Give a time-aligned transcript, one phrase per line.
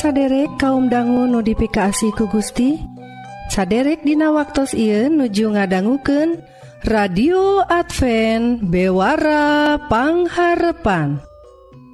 [0.00, 2.80] saderek kaum dangu notifikasi ku Gusti?
[3.52, 6.40] Saderek Dina waktu Ieu nuju ngadangguken
[6.88, 11.20] radio Advent bewarapangharpan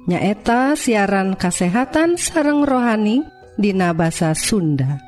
[0.07, 3.27] nyaeta siaran kasehatan sareng rohani
[3.59, 5.03] Dina basa Sunda.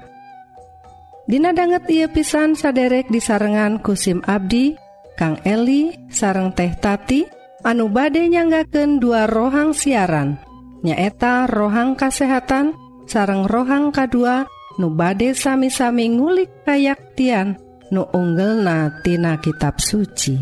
[1.24, 4.76] Dina banget ia pisan saderek di sarengan kusim Abdi
[5.16, 7.24] Kang Eli sareng teh tati
[7.64, 10.36] anu bade nyanggaken dua rohang siaran.
[10.84, 14.46] Nyaeta rohang kasehatan sareng rohang kedua
[14.78, 17.58] nu bade sami-sami ngulik kayaktian
[17.90, 20.38] nu unggel natina kitab suci.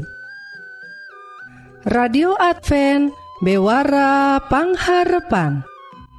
[1.88, 5.64] Radio Advent bewarapangharepan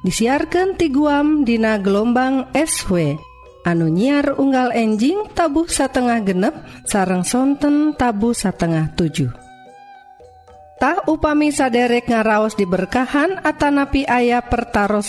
[0.01, 3.13] disiarkan ti guam Dina gelombang SW
[3.69, 6.57] anu nyiar unggal enjing tabuh satengah genep
[6.89, 9.29] sarang sonten tabuh satengah 7
[11.11, 15.03] upami saderek ngaraos diberkahan Atanapi ayah pertaran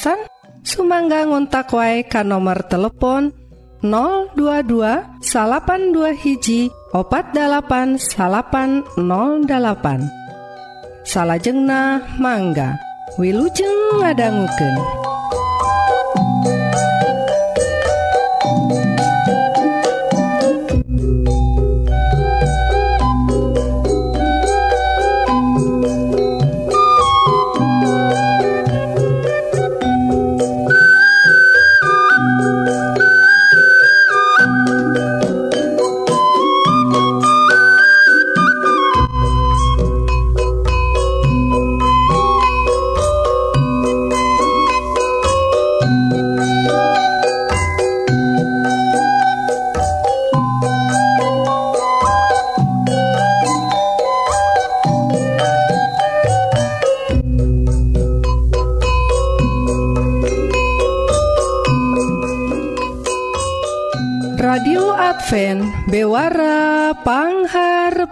[0.61, 3.33] Sumangga ngontak wae ka nomor telepon
[3.80, 12.77] 022 salapan dua hiji opat dalapan salapan 08 salahjengna mangga
[13.19, 14.75] Wilujeng ngadangguken.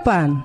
[0.09, 0.41] salapan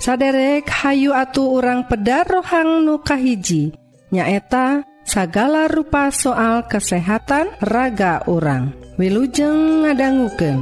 [0.00, 3.76] saderek Hayu atu orang pedar rohang nukahiji
[4.08, 10.56] nyaeta sagala rupa soal kesehatan raga orang wilujeng ngadangguken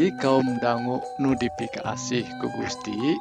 [0.00, 3.20] perwargi kaum dangu nudifikasi ku Gusti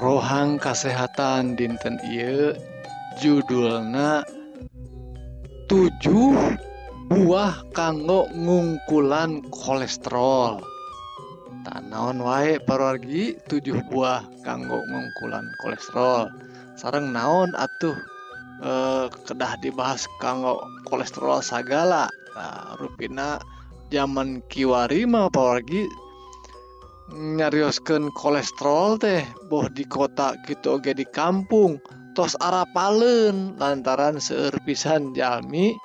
[0.00, 2.56] rohang kesehatan dinten ieu
[3.20, 4.24] judulna
[5.68, 6.32] tujuh
[7.12, 10.64] buah kanggo ngungkulan kolesterol.
[11.68, 16.32] Tanaon wae perwargi tujuh buah kanggo ngungkulan kolesterol.
[16.72, 18.00] Sareng naon atuh
[18.64, 20.56] eh, kedah dibahas kanggo
[20.88, 22.08] kolesterol sagala.
[22.32, 23.36] Nah, rupina
[23.92, 25.84] zaman Kiwari mah apalagi
[27.12, 29.20] nyarioskeun kolesterol teh
[29.52, 31.76] boh di kota gitu oge di kampung
[32.16, 35.76] tos arapalen lantaran seueur pisan jalmi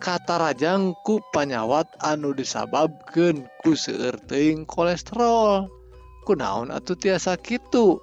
[0.00, 5.68] katarajang ku panyawat anu disababkeun ku seueur teuing kolesterol.
[6.24, 8.00] Kunaon atuh tiasa kitu?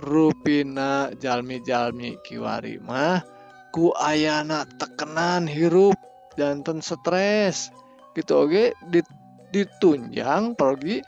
[0.00, 3.24] Rupina jalmi-jalmi kiwari mah
[3.72, 5.96] ku ayana tekenan hirup
[6.40, 7.68] jantan stres.
[8.16, 8.72] gitu oke?
[8.88, 9.06] Dit,
[9.52, 11.04] ditunjang pergi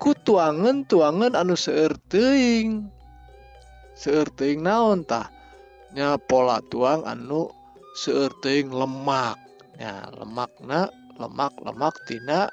[0.00, 2.88] ku tuangan tuangan anu seerting
[3.92, 7.52] seerting naon tahnya pola tuang anu
[8.00, 9.36] seerting lemak.
[9.76, 10.88] Ya lemakna
[11.20, 12.48] lemak lemak tina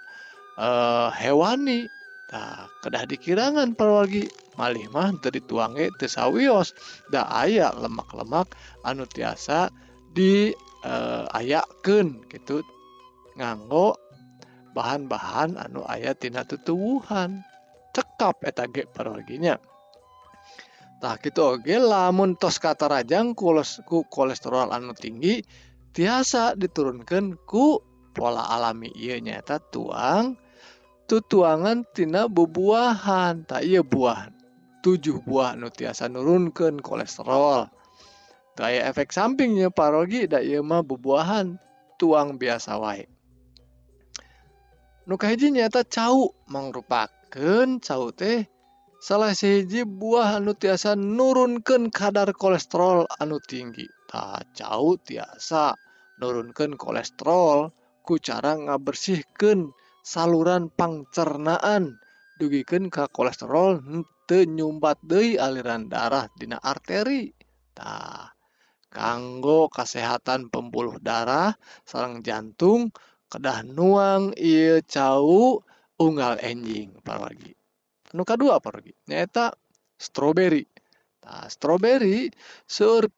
[0.60, 1.88] eh, hewani.
[2.28, 4.28] Nah, kedah dikirangan perwagi
[4.60, 6.76] malih mah teu dituange teu sawios.
[7.14, 8.52] Da aya lemak-lemak
[8.84, 9.72] anu tiasa
[10.12, 10.52] di
[10.82, 10.94] e,
[11.32, 12.66] ayakeun gitu.
[13.38, 13.96] Nganggo
[14.74, 17.46] bahan-bahan anu ayat tina tutuwuhan.
[17.94, 19.58] Cekap eta ge parorginya
[20.98, 23.54] tah gitu oge lamun tos kata rajang ku
[24.10, 25.46] kolesterol anu tinggi
[25.94, 27.82] tiasa diturunkan ku
[28.18, 28.90] pola alami.
[28.98, 30.38] Iya nyata tuang
[31.06, 33.46] tutuangan tina bubuahan.
[33.46, 34.34] Tak iya buah
[34.82, 37.70] tujuh buah nu tiasa nurunkan kolesterol.
[38.58, 41.62] Kayak efek sampingnya parogi da iya mah bubuahan
[42.02, 43.06] tuang biasa wae
[45.08, 48.44] nukahjinyata cau mangrupaken cau teh.
[49.00, 53.88] Salah seji buah anu tiasa nurunken kadar kolesterol anu tinggi.
[54.12, 55.80] Tak cau tiasa
[56.20, 57.72] nurunkan kolesterol
[58.04, 59.72] ku cara ngabersihkan
[60.04, 61.96] saluran pangcernaan.
[62.38, 63.82] Dugikan ke kolesterol
[64.28, 67.32] tenyumbat Dei aliran darah Dina arteri.
[67.72, 68.34] Tah
[68.92, 71.54] kanggo kesehatan pembuluh darah
[71.86, 72.90] sarang jantung
[73.28, 75.62] kedah nuang iya cau
[76.00, 77.54] unggal enjing paragi
[78.12, 79.54] anu kadua paragi nyata
[79.98, 80.64] stroberi
[81.28, 82.32] Nah, stroberi
[82.64, 83.12] seueur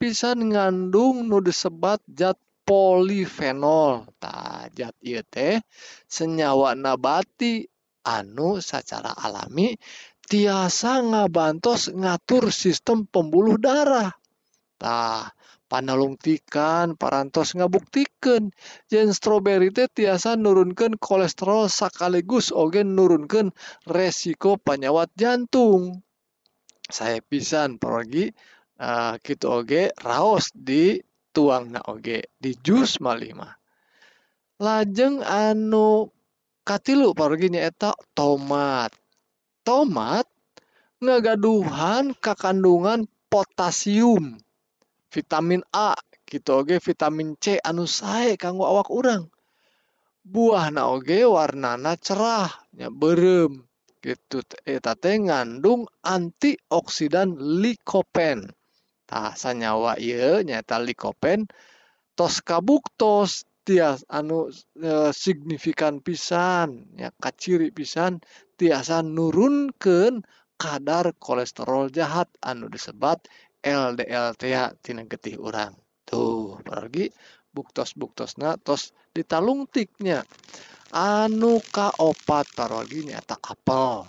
[0.50, 4.10] ngandung nu disebat zat polifenol.
[4.18, 5.62] Tah, zat ieu teh
[6.10, 7.70] senyawa nabati
[8.10, 9.78] anu secara alami
[10.26, 14.10] tiasa ngabantos ngatur sistem pembuluh darah.
[14.82, 15.30] Tah,
[15.70, 18.50] panalungtikan parantos ngabuktikan
[18.90, 23.54] yen stroberi teh tiasa nurunkan kolesterol sekaligus oge nurunkan
[23.86, 26.02] resiko penyawat jantung.
[26.90, 28.34] Saya pisan pergi
[28.82, 30.98] uh, gitu oge raos di
[31.30, 33.54] tuang na oge di jus malima.
[34.58, 36.10] Lajeng anu
[36.66, 38.90] katilu pergi nyaeta tomat.
[39.62, 40.26] Tomat
[40.98, 44.42] ngagaduhan kekandungan potasium
[45.14, 45.94] vitamin A
[46.30, 49.30] gitu oge vitamin C anu sae kanggo awak urang.
[50.22, 53.66] Buah na oge warnana cerahnya berem
[54.00, 58.48] gitu eh, eta teh ngandung antioksidan likopen.
[59.10, 61.50] Tah sanyawa ieu nyata likopen
[62.14, 68.22] tos kabuktos tias anu e, signifikan pisan ya kaciri pisan
[68.58, 70.26] tiasa nurunkeun
[70.60, 73.24] kadar kolesterol jahat anu disebat
[73.64, 74.36] LDL
[74.80, 75.76] Tinagetih urang.
[76.08, 77.12] Tuh pergi
[77.54, 80.24] buktos-buktosna tos ditalungtiknya
[80.94, 84.06] anu kaopat parogi nyata apel.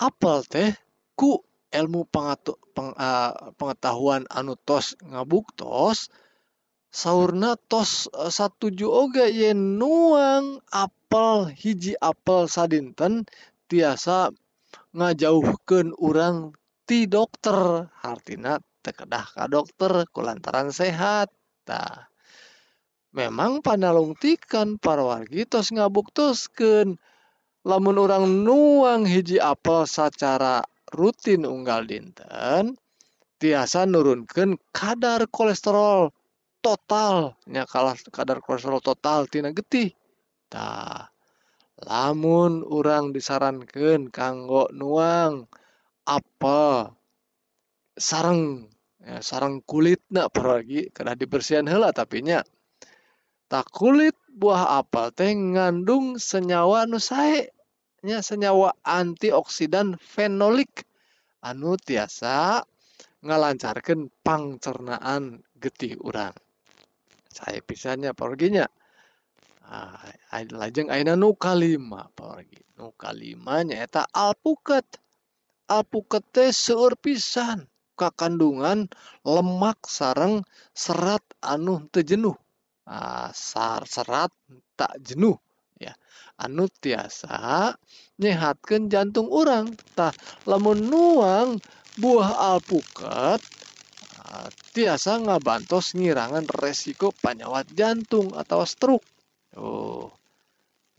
[0.00, 0.70] Apel teh
[1.16, 1.40] ku
[1.72, 6.08] ilmu pengatu, peng, uh, pengetahuan anu tos ngabuktos
[6.92, 13.28] sauna tos uh, satuju oge yen nuang apel hiji apel sadinten
[13.68, 14.32] tiasa
[14.96, 17.90] ngajauhkeun urang ti dokter.
[18.06, 21.34] Artina tekedah ka dokter kulantaran sehat.
[21.66, 22.06] Tah
[23.10, 26.94] memang panalungtikan para wargi tos ngabuktuskeun
[27.66, 30.62] lamun orang nuang hiji apel secara
[30.94, 32.78] rutin unggal dinten
[33.42, 36.14] tiasa nurunkan kadar kolesterol
[36.62, 37.34] total.
[37.50, 39.90] Nya kalah kadar kolesterol total tina getih.
[40.46, 41.10] Tah
[41.82, 45.50] lamun orang disarankan kanggo nuang
[46.06, 46.94] apa?
[47.98, 48.70] Sarang
[49.02, 52.46] ya, sarang kulit nak pergi kena dibersihan hela tapi nya.
[53.50, 57.50] Tak kulit buah apel teh ngandung senyawa nu sae.
[58.06, 60.86] Nya senyawa antioksidan fenolik.
[61.42, 62.62] Anu tiasa
[63.22, 66.34] ngalancarkan pangcernaan getih urang.
[67.30, 68.66] Saya pisannya perginya
[69.66, 69.98] ah,
[70.54, 74.86] lajeng aina nu kalima pergi nu kalima nyata alpukat
[75.70, 77.66] alpuket seueur pisan.
[77.96, 78.92] Kandungan
[79.24, 80.44] lemak sarang
[80.76, 82.36] serat anu tejenuh
[82.84, 84.28] ah, sar serat
[84.76, 85.40] tak jenuh.
[85.80, 85.96] Ya
[86.36, 87.72] anu tiasa
[88.20, 90.12] nyehatkan jantung orang tah
[90.44, 91.56] lamun nuang
[91.96, 93.40] buah alpukat
[94.20, 99.08] ah, tiasa ngabantos ngirangan resiko penyawat jantung atau stroke.
[99.56, 100.12] Oh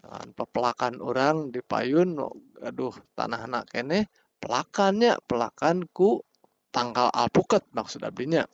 [0.08, 2.16] pepelakan orang di payun
[2.64, 6.22] aduh tanah anak kene pelakannya pelakanku
[6.72, 8.46] tanggal alpukat maksud abdinya.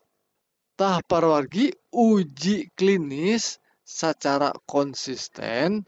[0.74, 5.86] Tah parwargi uji klinis secara konsisten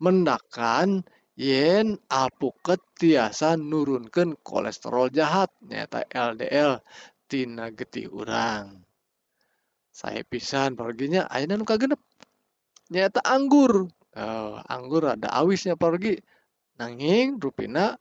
[0.00, 1.04] mendakan
[1.36, 6.80] yen alpukat tiasa nurunkan kolesterol jahat nyata LDL
[7.26, 8.84] tina getih urang.
[9.92, 12.00] Saya pisan perginya ayeuna nu kagenep?
[12.88, 13.92] Nyata anggur.
[14.12, 16.20] Oh, anggur ada awisnya pergi
[16.76, 17.96] nanging rupina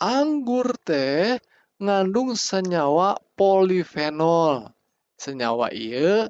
[0.00, 1.36] anggur teh
[1.78, 4.72] ngandung senyawa polifenol.
[5.20, 6.26] Senyawa iya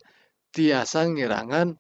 [0.51, 1.79] tiasa ngirangan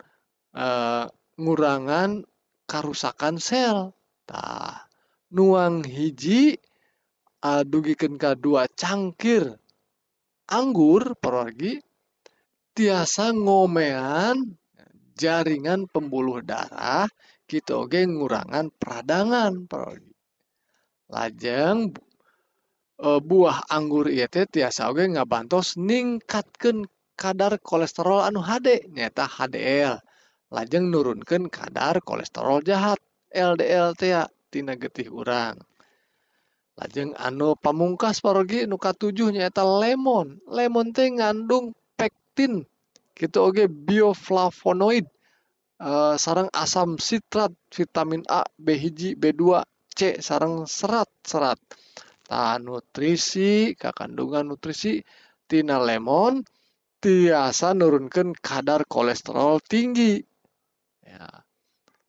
[0.55, 2.23] uh, ngurangan
[2.71, 3.91] karusakan sel.
[4.31, 4.87] Tah,
[5.35, 6.55] nuang hiji
[7.43, 9.59] uh, dugikan kedua cangkir
[10.51, 11.79] anggur pergi
[12.75, 14.59] tiasa ngomean
[15.15, 17.07] jaringan pembuluh darah
[17.47, 20.10] kita oge ngurangan peradangan pergi
[21.11, 21.91] lajeng
[23.03, 26.87] uh, buah anggur ieu teh tiasa oge ngabantos ningkatkeun
[27.19, 29.99] kadar kolesterol anu HD nyata HDL
[30.51, 32.99] lajeng nurunkan kadar kolesterol jahat
[33.31, 35.55] LDLTtina getih urang.
[36.75, 40.43] Lajeng anu pamungkas pargi nuka 7 nyaeta lemon.
[40.51, 42.67] Lemon teh ngandung pektin
[43.15, 45.07] gitu Oke bioflavonoid.
[45.81, 51.59] Eh, sarang asam sitrat vitamin A Bhiji B2 C sarang serat-serat
[52.31, 55.03] tahan nutrisi kekandungan nutrisi
[55.51, 56.47] tina lemon
[57.03, 60.23] tiasa nurunkan kadar kolesterol tinggi.
[61.03, 61.27] Ya.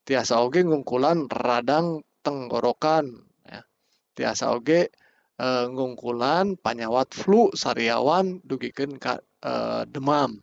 [0.05, 3.09] Tiasa oge ngungkulan radang tenggorokan
[3.47, 3.61] ya.
[4.13, 4.93] Tiasa oge
[5.39, 9.53] e, ngungkulan panyawat flu sariawan dugikeun ka e,
[9.89, 10.38] demam.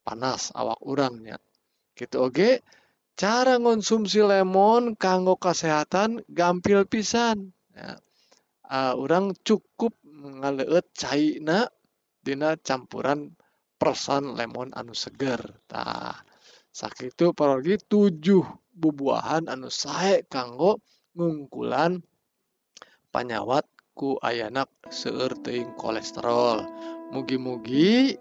[0.00, 1.38] Panas awak urangnya
[1.94, 2.64] gitu oge
[3.20, 7.52] cara konsumsi lemon kanggo kesehatan gampil pisan.
[7.76, 8.00] Ya.
[8.64, 11.68] uh, orang cukup ngaleut caina
[12.24, 13.36] dina campuran
[13.76, 15.60] persan lemon anu seger.
[15.68, 16.16] Tah
[16.72, 18.40] sakitu parogi tujuh
[18.72, 20.80] bubuahan anu sae kanggo
[21.12, 22.00] ngungkulan
[23.12, 25.36] panyawat ku ayanak seueur
[25.76, 26.64] kolesterol.
[27.12, 28.16] Mugi-mugi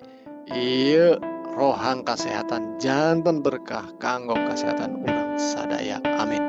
[0.52, 6.00] iya rohang kesehatan jantan berkah kanggo kesehatan orang sadaya.
[6.16, 6.49] Amin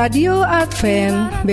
[0.00, 1.44] radio Advent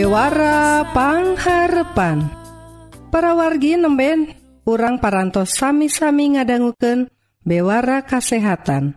[3.11, 7.11] para wargi nemben urang parantos sami-sami ngadangguken
[7.43, 8.95] bewara kasehatan.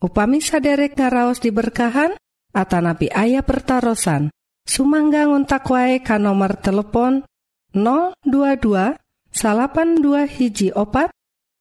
[0.00, 2.16] Upami saderek ngaraos diberkahan
[2.56, 4.32] Atanapi ayah pertaran
[4.64, 7.28] Sumangga ngontak wae ka nomor telepon
[7.76, 8.96] 022
[9.28, 11.12] salapan dua hiji opat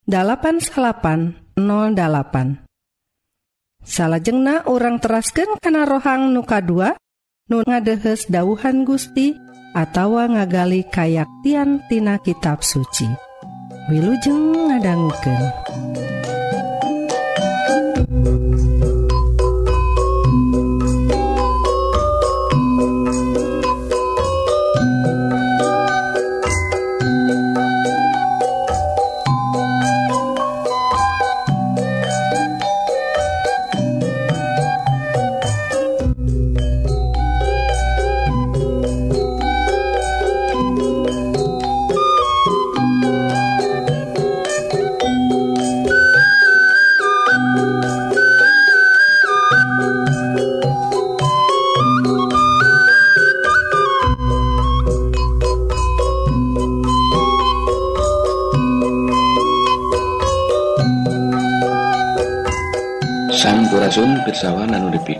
[0.07, 1.60] 8808
[3.84, 6.96] salahjengna orang terasken kana rohang nuka 2
[7.48, 9.36] nu ngadehes dauhan Gusti
[9.72, 13.08] atawa ngagali kayaktiantina kitab suci.
[13.88, 15.42] Wilujeng ngadangguken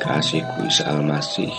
[0.08, 1.52] kasih Isa Almasih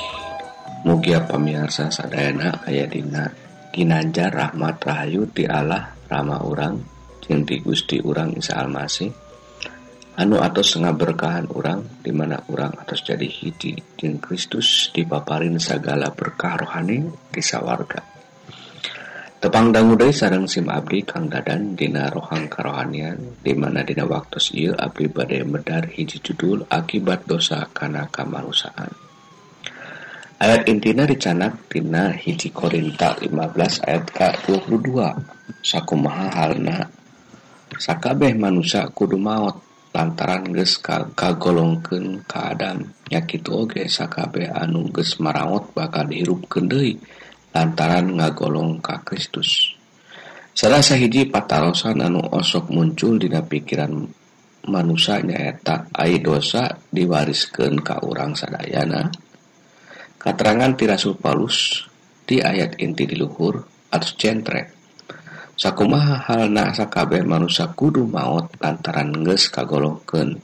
[0.89, 3.29] Mugia pemirsa sadayana aya dina
[3.69, 6.81] ginanjar rahmat rahayu ti Allah rama urang
[7.21, 9.13] jeung ti Gusti urang Isa Almasih
[10.17, 16.57] anu atos ngaberkahan urang di mana urang atos jadi hiji jeung Kristus dipaparin sagala berkah
[16.57, 18.08] rohani di sawarga.
[19.39, 25.07] tepangdanggu dari sarang SIM Abdi Kang Dadan Dina rohang karohanian dimana Dina waktu Iil Abdi
[25.07, 28.91] badai medar hiji judul akibat dosa karena kamarusaan
[30.43, 34.91] ayat intina dicanak Dina hiji Korinta 15 ayat K22
[35.63, 36.91] sakumaha halna
[37.79, 39.63] sakabeh manusia kudu maut
[39.95, 40.79] lantaran ges
[41.19, 42.93] kagolongken ka keadaan.
[43.09, 47.01] Nyakitu oge sakabeh anu ges maraot bakal dihirup kendei
[47.59, 49.75] lantaran ngagolong ka Kristus.
[50.55, 54.07] Salah sahiji patarosan anu osok muncul dina pikiran
[54.71, 59.11] manusia nyaeta ai dosa diwariskan ka orang sadayana.
[60.19, 61.83] Katerangan tirasul Paulus
[62.23, 63.59] di ayat inti di luhur
[63.91, 64.79] atau centre.
[65.59, 70.39] Sakumaha halna sakabeh manusia kudu maut lantaran geus kagolongkeun.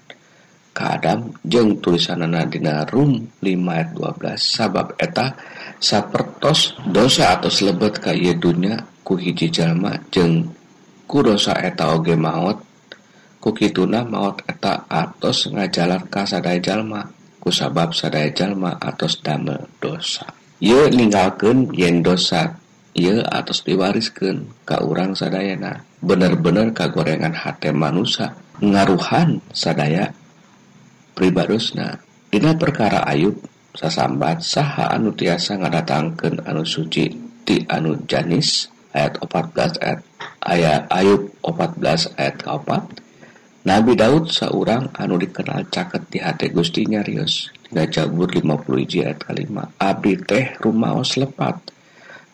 [0.75, 5.39] Ka Adam jeung tulisanana dina Rum 5 ayat 12 sabab eta
[5.85, 10.49] sapertos dosa atau lebet ka ye dunya ku hiji jalma jeung
[11.05, 12.57] ku dosa eta oge maut
[13.37, 17.05] ku kituna maut eta atos ngajalan ka sadaya jalma
[17.37, 20.25] ku sabab sadaya jalma atos damel dosa.
[20.65, 22.57] Ye ninggalkeun yen dosa
[22.97, 25.85] ye atos diwariskeun ka urang sadayana.
[26.01, 28.33] Bener-bener kagorengan hate manusia
[28.65, 30.17] ngaruhan sadaya
[31.13, 32.01] pribadosna
[32.33, 33.37] dina perkara Ayub
[33.75, 37.11] sasambat saha anu tiasa ngadatangkan anu suci
[37.43, 40.01] di anu janis ayat 14 ayat
[40.47, 47.51] ayat Ayub 14 ayat 4 Nabi Daud seorang anu dikenal caket di hati Gusti Rius
[47.75, 49.67] Dina Jabur 50 ayat kelima.
[49.83, 51.75] Abdi teh rumaos lepat.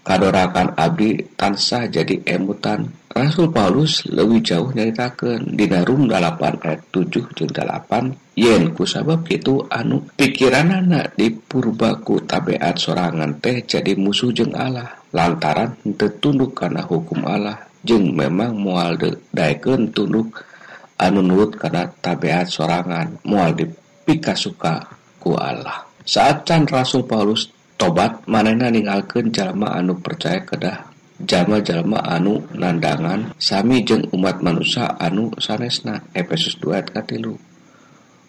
[0.05, 7.11] Kadorakan abdi tansah jadi emutan Rasul Paulus lebih jauh nyaritakan di Rum 8 ayat 7
[7.11, 14.95] jeung 8 yen kusabab itu anu pikiranana dipurbaku tabiat sorangan teh jadi musuh jeung Allah.
[15.11, 17.59] Lantaran tertunduk karena hukum Allah.
[17.83, 18.95] Jeung memang mual
[19.35, 20.47] daeken tunduk
[20.95, 24.87] anu nurut karena tabiat sorangan mual dipika suka
[25.19, 25.83] ku Allah.
[26.07, 30.90] Saat can Rasul Paulus tobat manena ninggalkeun jalma anu percaya kedah
[31.25, 37.37] jalma-jalma anu nandangan Sami jeung umat manusia anu sanesna Efesus 2 katilu.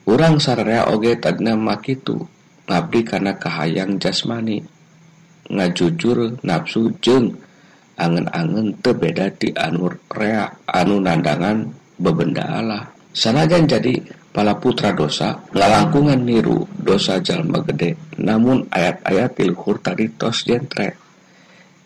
[0.09, 2.25] Urang sararea oge tadna makitu
[2.65, 4.65] ngabdi karena kahayang jasmani.
[5.51, 7.37] Ngajujur nafsu jeng
[7.99, 11.69] angen-angen tebeda di anur rea anu nandangan
[12.01, 12.83] bebenda Allah.
[13.11, 13.99] Sanajan jadi
[14.31, 21.10] pala putra dosa ngalangkungan niru dosa jalma gede namun ayat-ayat pilhur tadi tos jentre.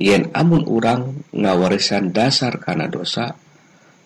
[0.01, 3.35] yen amun urang ngawarisan dasar karena dosa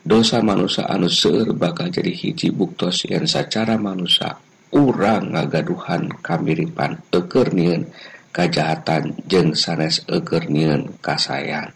[0.06, 4.38] dosa manusia anu seueur bakal jadi hiji buktos yang secara manusia
[4.70, 7.90] urang ngagaduhan kamiripan eukeur nieun
[8.30, 11.74] kajahatan jeung sanes ekernian kasayan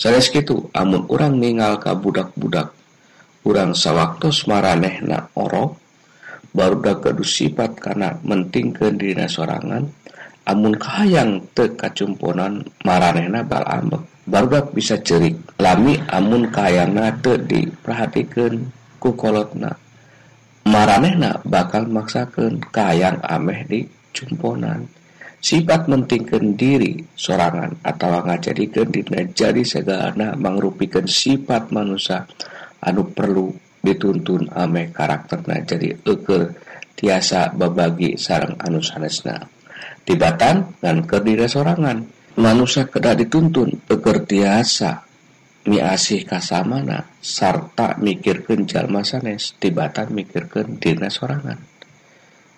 [0.00, 2.72] sanes kitu amun urang ningal ka budak-budak
[3.44, 5.76] urang sawaktos maranehna orok
[6.56, 9.84] baru dah sifat karena mentingkeun dina sorangan
[10.48, 14.00] amun kahayang teu kacumponan maranehna bal ambek.
[14.24, 19.76] Barudak bisa cerik lami amun kahayangna teu diperhatikeun ku kolotna.
[20.64, 23.80] Maranehna bakal maksakeun kahayang ameh di
[24.16, 24.88] cumponan.
[25.38, 32.26] Sifat mentingkan diri sorangan atau ngajadikeun dina jadi segalana mangrupikan sifat manusia
[32.82, 36.58] anu perlu dituntun ameh karakterna jadi eker
[36.98, 39.57] tiasa babagi sarang anu sanesna.
[40.08, 42.00] tibatan dan kediri sorangan
[42.40, 45.04] manusia kedah dituntun peker tiasa
[45.68, 51.60] miasih kasamana sarta mikirkan jalma sanes tibatan mikirkan dina sorangan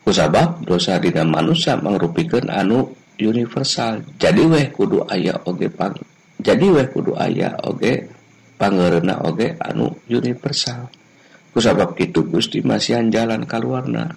[0.07, 4.01] kusabab dosa dina manusia mengrupikan anu universal.
[4.17, 5.93] Jadi weh kudu ayah oge pang
[6.41, 8.09] jadi weh kudu ayah oge
[8.57, 10.89] pangerena oge anu universal.
[11.53, 14.17] Kusabab itu Gusti masihan jalan kaluarna.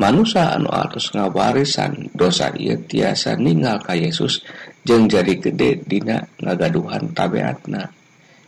[0.00, 4.40] manusia anu atus ngawarisan dosa ia tiasa ninggal ka Yesus
[4.80, 7.92] jeng jadi gede dina ngagaduhan tabeatna.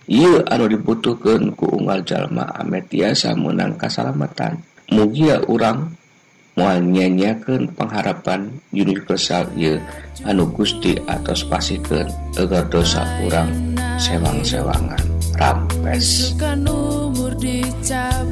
[0.09, 4.65] Ia anu dibutuhkan ku unggal jalma ame tiasa menang kasalamatan.
[4.97, 5.93] Mugia urang
[6.57, 9.77] mual nyanyakan pengharapan universal ia
[10.25, 12.09] anu gusti atas pasikeun
[12.41, 13.53] agar dosa urang
[14.01, 15.05] sewang-sewangan
[15.37, 16.33] rampes.
[16.41, 18.32] Umur dicabut.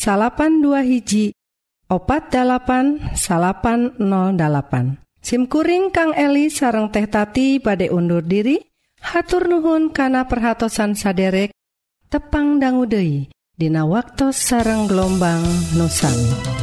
[0.00, 1.36] salapan dua hiji
[1.92, 3.20] opat 8808
[5.20, 8.56] SIMkuring Kang Eli sareng teh tati badai undur diri
[9.04, 11.52] hatur nuhun kana perhatsan saderek
[12.08, 13.28] tepang danggudehi
[13.60, 15.44] Dina waktu sareng gelombang
[15.76, 16.59] nusami.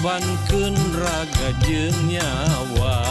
[0.00, 3.09] korbankenraga jenyawa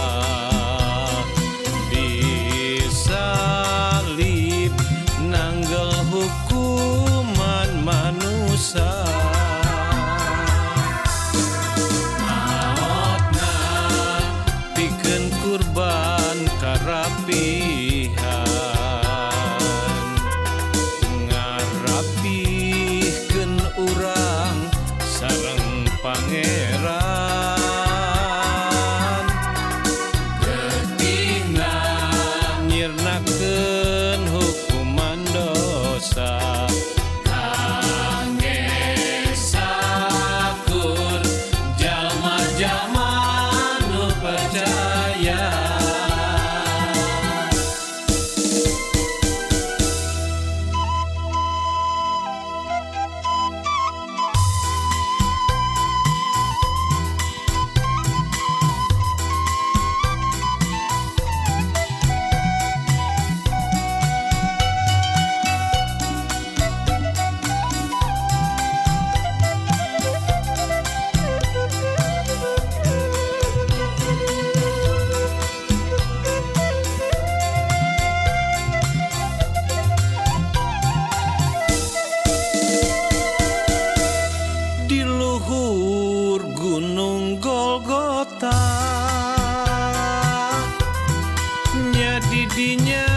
[92.60, 93.08] buktinya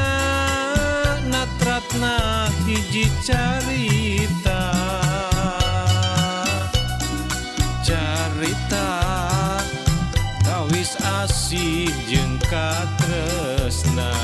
[1.26, 4.62] natratna hiji carita.
[7.82, 8.90] Carita
[10.46, 14.14] tawis asih jeung katresna.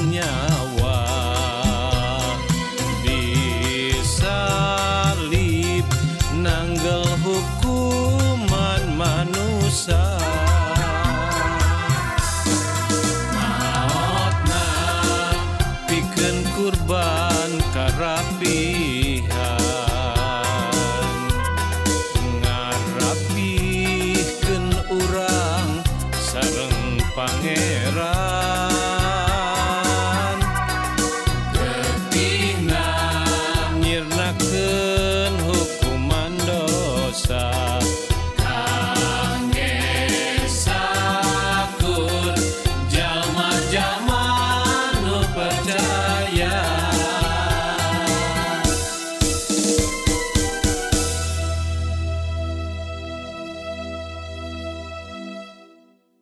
[0.00, 0.47] 있냐?